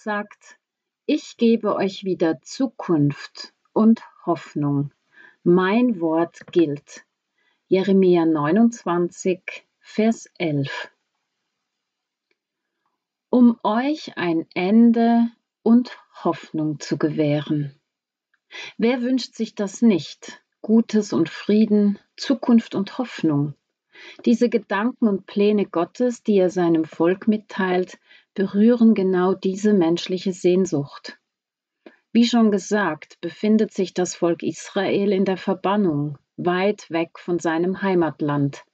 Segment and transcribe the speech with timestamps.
[0.00, 0.58] sagt,
[1.06, 4.92] ich gebe euch wieder Zukunft und Hoffnung.
[5.42, 7.06] Mein Wort gilt.
[7.72, 9.40] Jeremia 29,
[9.78, 10.90] Vers 11.
[13.30, 15.28] Um euch ein Ende
[15.62, 17.80] und Hoffnung zu gewähren.
[18.76, 20.42] Wer wünscht sich das nicht?
[20.62, 23.54] Gutes und Frieden, Zukunft und Hoffnung.
[24.24, 28.00] Diese Gedanken und Pläne Gottes, die er seinem Volk mitteilt,
[28.34, 31.20] berühren genau diese menschliche Sehnsucht.
[32.10, 37.82] Wie schon gesagt, befindet sich das Volk Israel in der Verbannung, weit weg von seinem
[37.82, 38.64] Heimatland.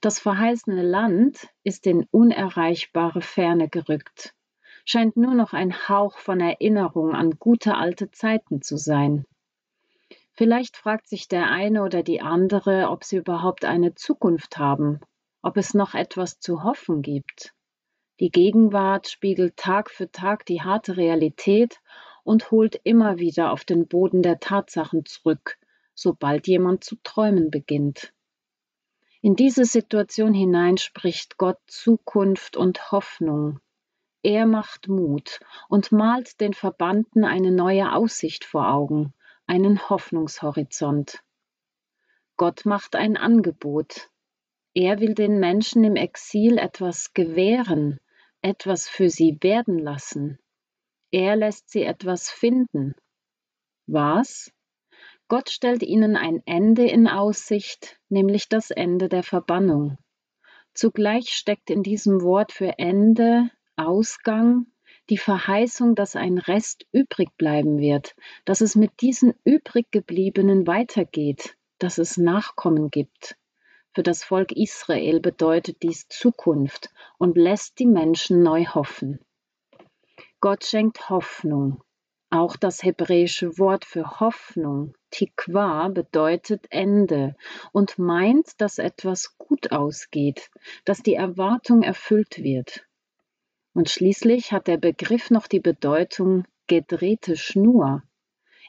[0.00, 4.34] Das verheißene Land ist in unerreichbare Ferne gerückt,
[4.84, 9.26] scheint nur noch ein Hauch von Erinnerung an gute alte Zeiten zu sein.
[10.32, 15.00] Vielleicht fragt sich der eine oder die andere, ob sie überhaupt eine Zukunft haben,
[15.42, 17.54] ob es noch etwas zu hoffen gibt.
[18.20, 21.80] Die Gegenwart spiegelt Tag für Tag die harte Realität
[22.24, 25.58] und holt immer wieder auf den Boden der Tatsachen zurück,
[25.96, 28.12] sobald jemand zu träumen beginnt.
[29.20, 33.58] In diese Situation hinein spricht Gott Zukunft und Hoffnung.
[34.22, 39.12] Er macht Mut und malt den Verbannten eine neue Aussicht vor Augen
[39.46, 41.22] einen Hoffnungshorizont.
[42.36, 44.10] Gott macht ein Angebot.
[44.74, 47.98] Er will den Menschen im Exil etwas gewähren,
[48.42, 50.38] etwas für sie werden lassen.
[51.10, 52.94] Er lässt sie etwas finden.
[53.86, 54.52] Was?
[55.28, 59.98] Gott stellt ihnen ein Ende in Aussicht, nämlich das Ende der Verbannung.
[60.72, 64.66] Zugleich steckt in diesem Wort für Ende, Ausgang,
[65.10, 68.14] die Verheißung, dass ein Rest übrig bleiben wird,
[68.44, 73.36] dass es mit diesen übrig gebliebenen weitergeht, dass es Nachkommen gibt.
[73.94, 79.18] Für das Volk Israel bedeutet dies Zukunft und lässt die Menschen neu hoffen.
[80.40, 81.82] Gott schenkt Hoffnung.
[82.30, 87.36] Auch das hebräische Wort für Hoffnung, Tikwa, bedeutet Ende
[87.72, 90.50] und meint, dass etwas gut ausgeht,
[90.84, 92.84] dass die Erwartung erfüllt wird.
[93.74, 98.02] Und schließlich hat der Begriff noch die Bedeutung gedrehte Schnur.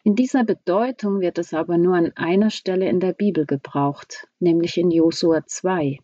[0.03, 4.77] In dieser Bedeutung wird es aber nur an einer Stelle in der Bibel gebraucht, nämlich
[4.77, 5.99] in Josua 2.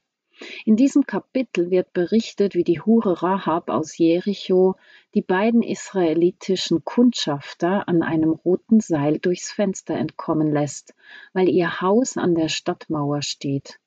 [0.65, 4.75] In diesem Kapitel wird berichtet, wie die Hure Rahab aus Jericho
[5.13, 10.93] die beiden israelitischen Kundschafter an einem roten Seil durchs Fenster entkommen lässt,
[11.33, 13.79] weil ihr Haus an der Stadtmauer steht.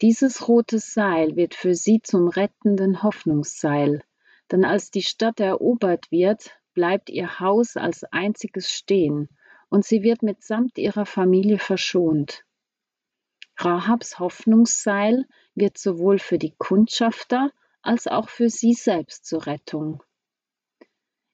[0.00, 4.02] Dieses rote Seil wird für sie zum rettenden Hoffnungsseil,
[4.52, 9.28] denn als die Stadt erobert wird, bleibt ihr Haus als einziges stehen
[9.68, 12.44] und sie wird mitsamt ihrer Familie verschont.
[13.64, 17.50] Rahabs Hoffnungsseil wird sowohl für die Kundschafter
[17.82, 20.02] als auch für sie selbst zur Rettung.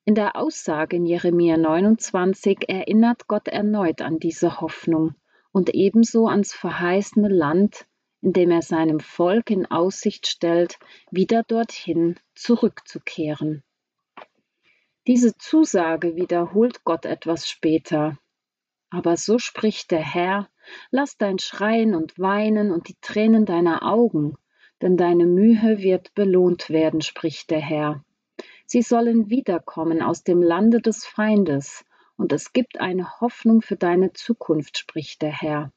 [0.07, 5.15] In der Aussage in Jeremia 29 erinnert Gott erneut an diese Hoffnung
[5.53, 7.87] und ebenso ans verheißene Land,
[8.21, 10.79] indem er seinem Volk in Aussicht stellt,
[11.11, 13.63] wieder dorthin zurückzukehren.
[15.07, 18.19] Diese Zusage wiederholt Gott etwas später.
[18.91, 20.49] Aber so spricht der Herr,
[20.91, 24.37] lass dein Schreien und Weinen und die Tränen deiner Augen,
[24.83, 28.05] denn deine Mühe wird belohnt werden, spricht der Herr.
[28.67, 31.85] Sie sollen wiederkommen aus dem Lande des Feindes,
[32.17, 35.73] und es gibt eine Hoffnung für deine Zukunft, spricht der Herr.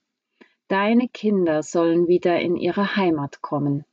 [0.67, 3.85] Deine Kinder sollen wieder in ihre Heimat kommen.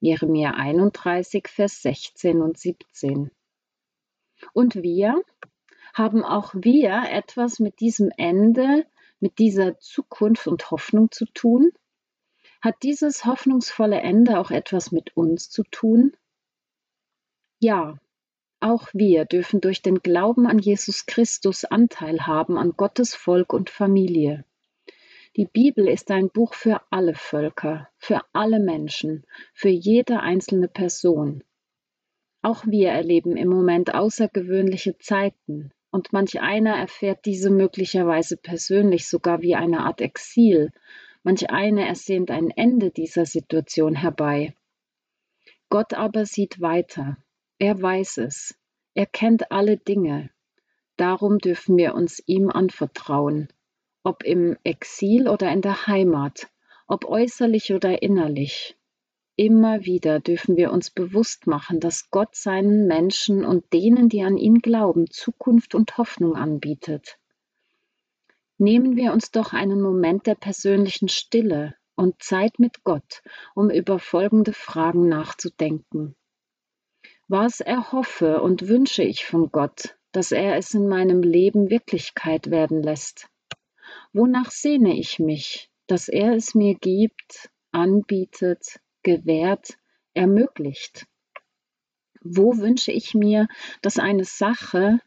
[0.00, 3.30] Jeremia 31, Vers 16 und 17.
[4.52, 5.22] Und wir?
[5.94, 8.86] Haben auch wir etwas mit diesem Ende,
[9.20, 11.72] mit dieser Zukunft und Hoffnung zu tun?
[12.60, 16.16] Hat dieses hoffnungsvolle Ende auch etwas mit uns zu tun?
[17.60, 17.98] Ja,
[18.60, 23.70] auch wir dürfen durch den Glauben an Jesus Christus Anteil haben an Gottes Volk und
[23.70, 24.44] Familie.
[25.36, 29.24] Die Bibel ist ein Buch für alle Völker, für alle Menschen,
[29.54, 31.44] für jede einzelne Person.
[32.42, 39.42] Auch wir erleben im Moment außergewöhnliche Zeiten, und manch einer erfährt diese möglicherweise persönlich sogar
[39.42, 40.70] wie eine Art Exil,
[41.22, 44.54] manch einer ersehnt ein Ende dieser Situation herbei.
[45.68, 47.18] Gott aber sieht weiter,
[47.58, 48.58] er weiß es,
[48.94, 50.30] er kennt alle Dinge,
[50.96, 53.48] darum dürfen wir uns ihm anvertrauen.
[54.04, 56.48] Ob im Exil oder in der Heimat,
[56.86, 58.77] ob äußerlich oder innerlich.
[59.40, 64.36] Immer wieder dürfen wir uns bewusst machen, dass Gott seinen Menschen und denen, die an
[64.36, 67.20] ihn glauben, Zukunft und Hoffnung anbietet.
[68.56, 73.22] Nehmen wir uns doch einen Moment der persönlichen Stille und Zeit mit Gott,
[73.54, 76.16] um über folgende Fragen nachzudenken.
[77.28, 82.82] Was erhoffe und wünsche ich von Gott, dass er es in meinem Leben Wirklichkeit werden
[82.82, 83.28] lässt?
[84.12, 89.78] Wonach sehne ich mich, dass er es mir gibt, anbietet, gewährt,
[90.12, 91.06] ermöglicht?
[92.20, 93.48] Wo wünsche ich mir,
[93.80, 95.00] dass eine Sache,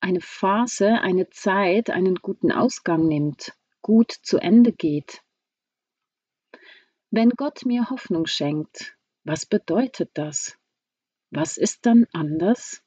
[0.00, 3.52] eine Phase, eine Zeit einen guten Ausgang nimmt,
[3.82, 5.22] gut zu Ende geht?
[7.10, 10.58] Wenn Gott mir Hoffnung schenkt, was bedeutet das?
[11.30, 12.82] Was ist dann anders?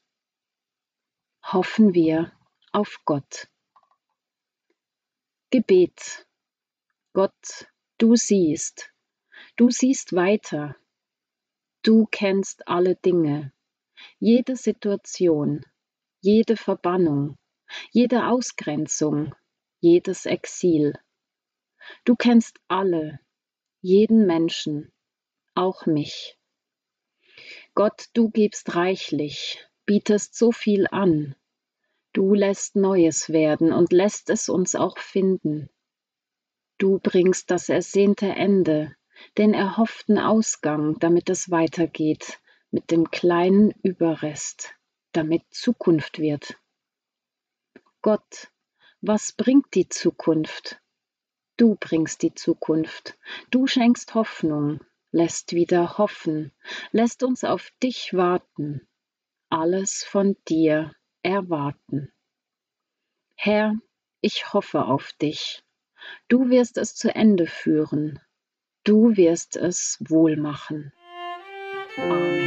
[1.44, 2.32] Hoffen wir
[2.72, 3.46] auf Gott.
[5.50, 6.26] Gebet.
[7.12, 7.68] Gott,
[7.98, 8.92] du siehst,
[9.56, 10.76] du siehst weiter,
[11.82, 13.52] du kennst alle Dinge,
[14.18, 15.64] jede Situation,
[16.20, 17.36] jede Verbannung,
[17.90, 19.34] jede Ausgrenzung,
[19.80, 20.94] jedes Exil.
[22.04, 23.20] Du kennst alle,
[23.80, 24.92] jeden Menschen,
[25.54, 26.38] auch mich.
[27.74, 31.34] Gott, du gibst reichlich, bietest so viel an.
[32.12, 35.68] Du lässt Neues werden und lässt es uns auch finden.
[36.78, 38.96] Du bringst das ersehnte Ende,
[39.38, 42.40] den erhofften Ausgang, damit es weitergeht,
[42.70, 44.74] mit dem kleinen Überrest,
[45.12, 46.58] damit Zukunft wird.
[48.02, 48.50] Gott,
[49.00, 50.80] was bringt die Zukunft?
[51.56, 53.16] Du bringst die Zukunft,
[53.50, 54.80] du schenkst Hoffnung,
[55.10, 56.52] lässt wieder hoffen,
[56.92, 58.86] lässt uns auf dich warten,
[59.48, 60.92] alles von dir
[61.22, 62.12] erwarten.
[63.34, 63.74] Herr,
[64.20, 65.62] ich hoffe auf dich.
[66.28, 68.20] Du wirst es zu Ende führen.
[68.86, 70.92] Du wirst es wohl machen.
[71.96, 72.46] Amen.